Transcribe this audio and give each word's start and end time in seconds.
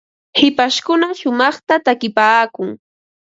hipashkuna 0.37 1.07
shumaqta 1.19 1.73
takipaakun. 1.85 2.69